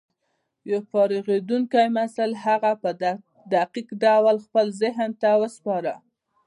[0.69, 2.89] يو فارغېدونکي محصل هغه په
[3.53, 5.93] دقيق ډول خپل ذهن ته وسپاره.